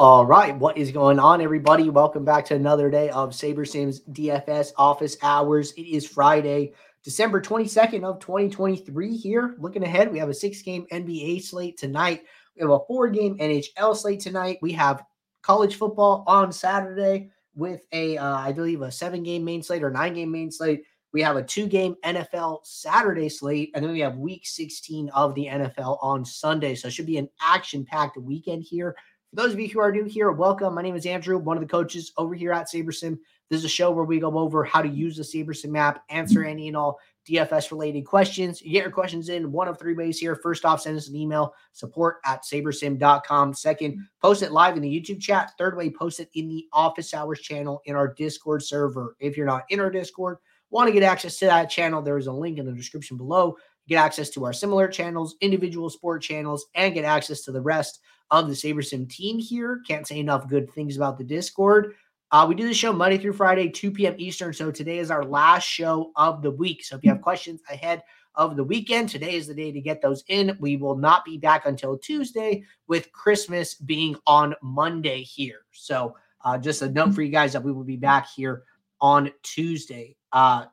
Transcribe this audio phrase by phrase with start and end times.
[0.00, 1.90] All right, what is going on, everybody?
[1.90, 5.72] Welcome back to another day of SaberSim's DFS office hours.
[5.72, 6.72] It is Friday,
[7.04, 9.56] December 22nd of 2023 here.
[9.58, 12.22] Looking ahead, we have a six-game NBA slate tonight.
[12.56, 14.56] We have a four-game NHL slate tonight.
[14.62, 15.04] We have
[15.42, 20.32] college football on Saturday with a, uh, I believe, a seven-game main slate or nine-game
[20.32, 20.82] main slate.
[21.12, 25.44] We have a two-game NFL Saturday slate, and then we have Week 16 of the
[25.44, 26.74] NFL on Sunday.
[26.74, 28.96] So it should be an action-packed weekend here
[29.30, 30.74] for those of you who are new here, welcome.
[30.74, 33.16] My name is Andrew, one of the coaches over here at SaberSim.
[33.48, 36.42] This is a show where we go over how to use the SaberSim map, answer
[36.42, 36.98] any and all
[37.28, 38.60] DFS related questions.
[38.60, 40.34] You get your questions in one of three ways here.
[40.34, 43.54] First off, send us an email, support at sabersim.com.
[43.54, 45.52] Second, post it live in the YouTube chat.
[45.56, 49.14] Third way, post it in the office hours channel in our Discord server.
[49.20, 50.38] If you're not in our Discord,
[50.70, 53.56] want to get access to that channel, there is a link in the description below.
[53.86, 58.00] Get access to our similar channels, individual sport channels, and get access to the rest
[58.30, 59.82] of the SaberSim team here.
[59.86, 61.94] Can't say enough good things about the Discord.
[62.32, 64.14] Uh, we do the show Monday through Friday, 2 p.m.
[64.18, 64.52] Eastern.
[64.52, 66.84] So today is our last show of the week.
[66.84, 68.02] So if you have questions ahead
[68.36, 70.56] of the weekend, today is the day to get those in.
[70.60, 75.62] We will not be back until Tuesday with Christmas being on Monday here.
[75.72, 76.14] So
[76.44, 78.62] uh, just a note for you guys that we will be back here
[79.00, 80.16] on Tuesday.
[80.32, 80.66] Uh,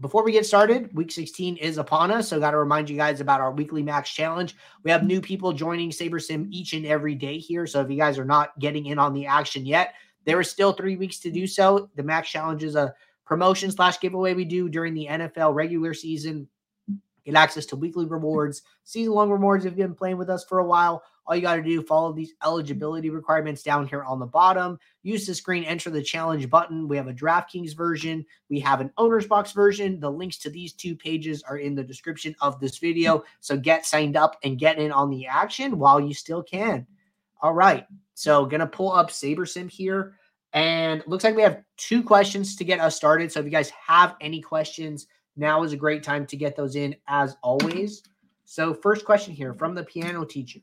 [0.00, 2.28] before we get started, week 16 is upon us.
[2.28, 4.54] So, got to remind you guys about our weekly max challenge.
[4.82, 7.66] We have new people joining SaberSim each and every day here.
[7.66, 9.94] So, if you guys are not getting in on the action yet,
[10.24, 11.88] there is still three weeks to do so.
[11.96, 12.94] The max challenge is a
[13.24, 16.48] promotion slash giveaway we do during the NFL regular season.
[17.26, 20.60] Get access to weekly rewards, season long rewards if you've been playing with us for
[20.60, 21.02] a while.
[21.26, 24.78] All you got to do, follow these eligibility requirements down here on the bottom.
[25.02, 26.86] Use the screen, enter the challenge button.
[26.86, 28.24] We have a DraftKings version.
[28.48, 29.98] We have an OwnersBox version.
[29.98, 33.24] The links to these two pages are in the description of this video.
[33.40, 36.86] So get signed up and get in on the action while you still can.
[37.42, 37.86] All right.
[38.14, 40.14] So gonna pull up SaberSim here.
[40.52, 43.32] And looks like we have two questions to get us started.
[43.32, 46.76] So if you guys have any questions, now is a great time to get those
[46.76, 48.02] in as always.
[48.44, 50.60] So first question here from the piano teacher.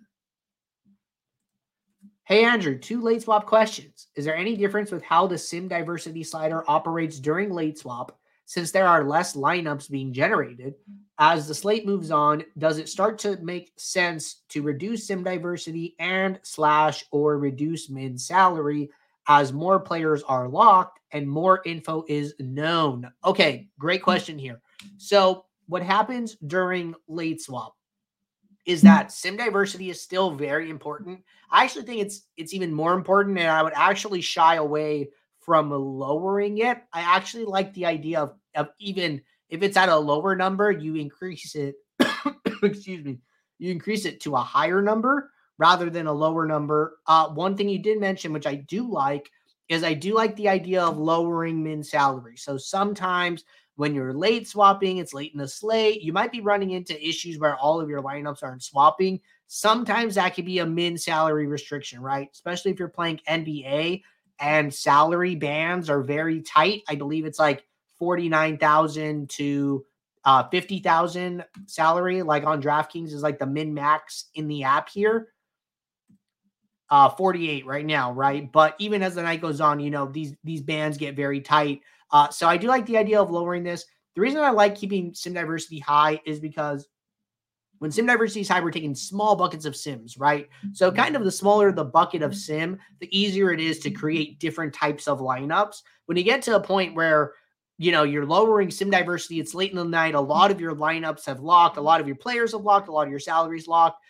[2.25, 4.07] Hey, Andrew, two late swap questions.
[4.15, 8.71] Is there any difference with how the sim diversity slider operates during late swap since
[8.71, 10.75] there are less lineups being generated?
[11.19, 15.95] As the slate moves on, does it start to make sense to reduce sim diversity
[15.99, 18.89] and slash or reduce min salary
[19.27, 23.09] as more players are locked and more info is known?
[23.23, 24.61] Okay, great question here.
[24.97, 27.75] So, what happens during late swap?
[28.65, 31.21] is that sim diversity is still very important.
[31.49, 35.09] I actually think it's it's even more important, and I would actually shy away
[35.39, 36.81] from lowering it.
[36.93, 40.95] I actually like the idea of of even if it's at a lower number, you
[40.95, 41.75] increase it.
[42.63, 43.19] excuse me,
[43.59, 46.99] you increase it to a higher number rather than a lower number.
[47.05, 49.29] Uh, one thing you did mention, which I do like,
[49.69, 52.37] is I do like the idea of lowering min salary.
[52.37, 53.43] So sometimes
[53.75, 56.01] when you're late swapping, it's late in the slate.
[56.01, 59.19] You might be running into issues where all of your lineups aren't swapping.
[59.47, 62.29] Sometimes that could be a min salary restriction, right?
[62.31, 64.03] Especially if you're playing NBA
[64.39, 66.83] and salary bands are very tight.
[66.87, 67.65] I believe it's like
[67.99, 69.85] 49,000 to
[70.25, 75.29] uh 50,000 salary like on DraftKings is like the min max in the app here.
[76.93, 78.51] Uh 48 right now, right?
[78.51, 81.81] But even as the night goes on, you know, these these bands get very tight.
[82.11, 83.83] Uh, so I do like the idea of lowering this.
[84.13, 86.87] The reason I like keeping sim diversity high is because
[87.79, 90.47] when sim diversity is high, we're taking small buckets of sims, right?
[90.73, 90.97] So mm-hmm.
[90.97, 94.71] kind of the smaller the bucket of sim, the easier it is to create different
[94.71, 95.81] types of lineups.
[96.05, 97.33] When you get to a point where
[97.79, 100.75] you know you're lowering sim diversity, it's late in the night, a lot of your
[100.75, 103.67] lineups have locked, a lot of your players have locked, a lot of your salaries
[103.67, 104.02] locked.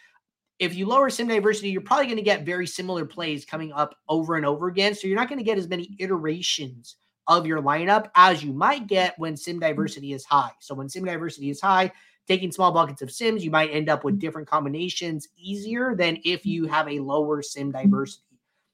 [0.60, 3.96] If you lower sim diversity, you're probably going to get very similar plays coming up
[4.08, 4.96] over and over again.
[4.96, 6.98] So you're not going to get as many iterations
[7.28, 10.52] of your lineup as you might get when sim diversity is high.
[10.60, 11.92] So when sim diversity is high,
[12.28, 16.46] taking small buckets of sims, you might end up with different combinations easier than if
[16.46, 18.24] you have a lower sim diversity.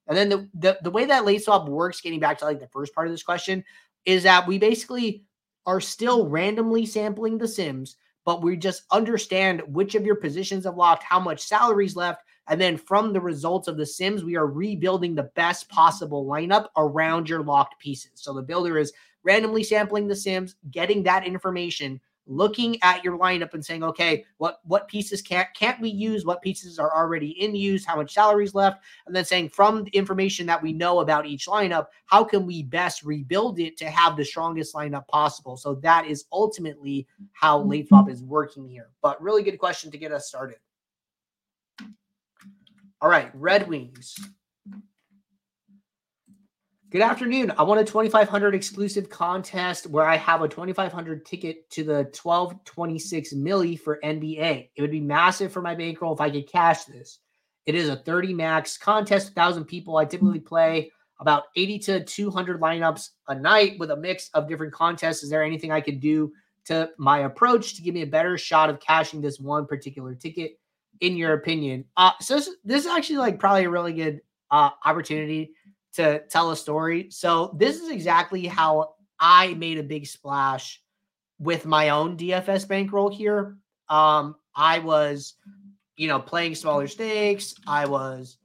[0.07, 2.67] And then the, the, the way that late swap works, getting back to like the
[2.67, 3.63] first part of this question,
[4.05, 5.23] is that we basically
[5.65, 7.95] are still randomly sampling the sims,
[8.29, 12.61] but we just understand which of your positions have locked, how much salaries left, and
[12.61, 17.27] then from the results of the Sims, we are rebuilding the best possible lineup around
[17.27, 18.11] your locked pieces.
[18.13, 18.93] So the builder is
[19.23, 21.99] randomly sampling the Sims, getting that information,
[22.29, 26.23] looking at your lineup and saying, okay, what what pieces can't can't we use?
[26.23, 27.85] What pieces are already in use?
[27.85, 28.83] How much salaries left?
[29.07, 32.63] And then saying from the information that we know about each lineup, how can we
[32.63, 35.57] best rebuild it to have the strongest lineup possible?
[35.57, 37.69] So that is ultimately how mm-hmm.
[37.69, 38.89] late swap is working here.
[39.01, 40.57] But really good question to get us started.
[43.01, 44.15] All right, Red Wings.
[46.91, 47.53] Good afternoon.
[47.55, 53.35] I want a 2500 exclusive contest where I have a 2500 ticket to the 1226
[53.35, 54.69] milli for NBA.
[54.75, 57.19] It would be massive for my bankroll if I could cash this.
[57.67, 59.97] It is a 30 max contest, 1,000 people.
[59.97, 64.73] I typically play about 80 to 200 lineups a night with a mix of different
[64.73, 65.21] contests.
[65.21, 66.33] Is there anything I could do
[66.65, 70.53] to my approach to give me a better shot of cashing this one particular ticket,
[71.01, 71.85] in your opinion?
[71.97, 75.51] Uh, so this, this is actually like probably a really good uh, opportunity
[75.93, 77.09] to tell a story.
[77.09, 80.81] So this is exactly how I made a big splash
[81.39, 83.57] with my own DFS bankroll here.
[83.87, 85.35] Um, I was,
[85.95, 87.55] you know, playing smaller stakes.
[87.65, 88.37] I was,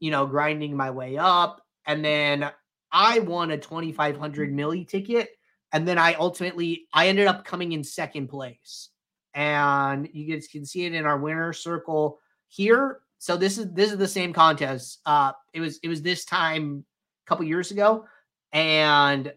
[0.00, 2.50] you know, grinding my way up, and then
[2.90, 5.30] I won a 2500 milli ticket,
[5.72, 8.88] and then I ultimately I ended up coming in second place,
[9.34, 12.18] and you guys can see it in our winner circle
[12.48, 13.00] here.
[13.18, 15.00] So this is this is the same contest.
[15.04, 16.84] Uh, it was it was this time
[17.26, 18.06] a couple years ago,
[18.52, 19.32] and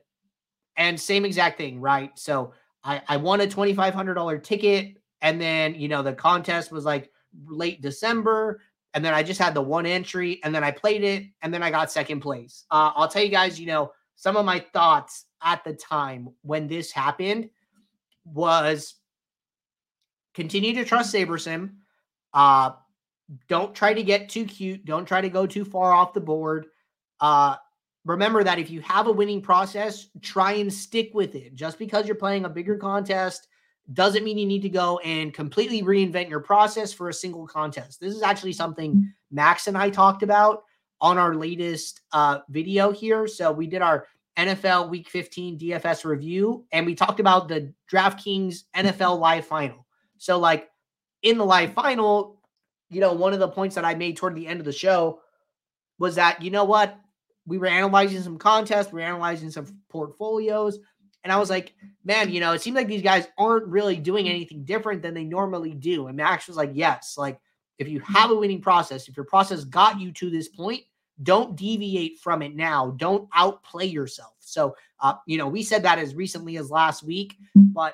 [0.78, 2.18] and same exact thing, right?
[2.18, 6.13] So I I won a twenty five hundred dollar ticket, and then you know the
[6.13, 7.12] contest was like
[7.48, 8.62] late December,
[8.94, 11.63] and then I just had the one entry, and then I played it, and then
[11.63, 12.66] I got second place.
[12.69, 16.68] Uh, I'll tell you guys, you know, some of my thoughts at the time when
[16.68, 17.50] this happened
[18.25, 18.95] was
[20.36, 21.72] continue to trust SaberSim.
[22.34, 22.72] Uh,
[23.48, 24.86] don't try to get too cute.
[24.86, 26.68] Don't try to go too far off the board.
[27.19, 27.56] Uh,
[28.06, 31.54] remember that if you have a winning process, try and stick with it.
[31.54, 33.48] Just because you're playing a bigger contest
[33.94, 38.00] doesn't mean you need to go and completely reinvent your process for a single contest.
[38.00, 40.63] This is actually something Max and I talked about
[41.00, 43.27] on our latest uh, video here.
[43.27, 44.07] So we did our
[44.38, 49.86] NFL Week 15 DFS review, and we talked about the DraftKings NFL Live Final.
[50.18, 50.69] So, like
[51.24, 52.40] in the live final,
[52.91, 55.21] you know, one of the points that I made toward the end of the show
[55.97, 56.99] was that, you know what?
[57.47, 60.77] We were analyzing some contests, we were analyzing some portfolios.
[61.23, 61.73] And I was like,
[62.03, 65.23] man, you know, it seems like these guys aren't really doing anything different than they
[65.23, 66.07] normally do.
[66.07, 67.39] And Max was like, yes, like
[67.77, 70.81] if you have a winning process, if your process got you to this point,
[71.23, 72.95] don't deviate from it now.
[72.97, 74.33] Don't outplay yourself.
[74.39, 77.93] So, uh, you know, we said that as recently as last week, but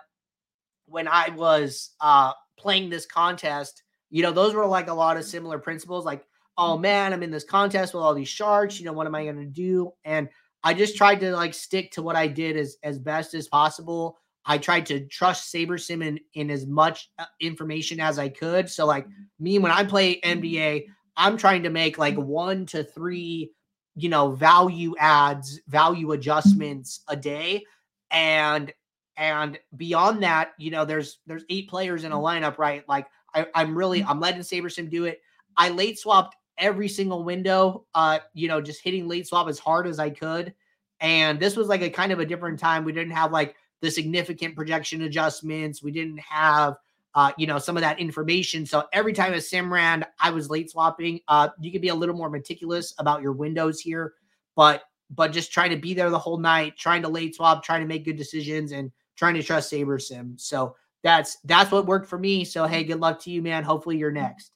[0.85, 5.24] when I was uh, playing this contest, you know, those were like a lot of
[5.24, 5.27] mm.
[5.27, 6.06] similar principles.
[6.06, 6.25] Like,
[6.57, 6.81] oh mm.
[6.81, 8.80] man, I'm in this contest with all these sharks.
[8.80, 9.92] You know, what am I going to do?
[10.06, 10.30] And
[10.63, 14.18] I just tried to like stick to what I did as as best as possible.
[14.50, 18.69] I tried to trust SaberSim in, in as much uh, information as I could.
[18.69, 19.12] So, like mm.
[19.39, 20.86] me, when I play NBA,
[21.18, 23.51] I'm trying to make like one to three,
[23.95, 27.65] you know, value adds, value adjustments a day.
[28.09, 28.71] And
[29.18, 32.88] and beyond that, you know, there's there's eight players in a lineup, right?
[32.88, 33.07] Like
[33.38, 35.22] I, I'm really I'm letting SaberSim do it.
[35.56, 39.88] I late swapped every single window, uh, you know, just hitting late swap as hard
[39.88, 40.54] as I could.
[41.00, 42.84] And this was like a kind of a different time.
[42.84, 45.84] We didn't have like the significant projection adjustments.
[45.84, 46.78] We didn't have
[47.18, 48.63] uh, you know, some of that information.
[48.63, 51.19] So every time a sim ran, I was late swapping.
[51.28, 54.13] Uh, you can be a little more meticulous about your windows here,
[54.56, 57.81] but but just trying to be there the whole night, trying to late swap, trying
[57.81, 60.40] to make good decisions, and trying to trust SaberSim.
[60.40, 62.44] So that's that's what worked for me.
[62.44, 63.63] So hey, good luck to you, man.
[63.63, 64.51] Hopefully you're next.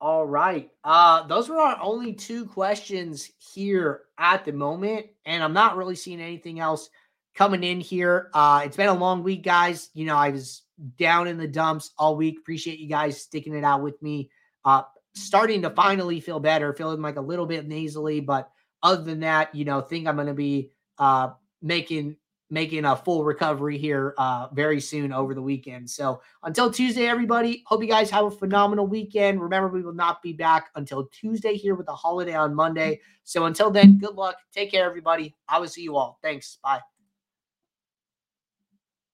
[0.00, 0.70] All right.
[0.84, 5.96] Uh those were our only two questions here at the moment and I'm not really
[5.96, 6.88] seeing anything else
[7.34, 8.30] coming in here.
[8.34, 9.90] Uh it's been a long week guys.
[9.94, 10.62] You know, I was
[10.98, 12.38] down in the dumps all week.
[12.38, 14.30] Appreciate you guys sticking it out with me.
[14.64, 14.82] Uh
[15.14, 18.50] starting to finally feel better, feeling like a little bit nasally, but
[18.82, 21.30] other than that, you know, think I'm going to be uh
[21.60, 22.16] making
[22.50, 25.88] making a full recovery here uh, very soon over the weekend.
[25.88, 29.40] So until Tuesday, everybody, hope you guys have a phenomenal weekend.
[29.40, 33.00] Remember, we will not be back until Tuesday here with the holiday on Monday.
[33.24, 34.36] So until then, good luck.
[34.52, 35.36] Take care, everybody.
[35.48, 36.18] I will see you all.
[36.22, 36.58] Thanks.
[36.62, 36.80] Bye.